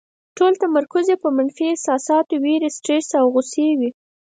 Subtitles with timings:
[0.37, 3.89] ټول تمرکز یې په منفي احساساتو، وېرې، سټرس او غوسې وي.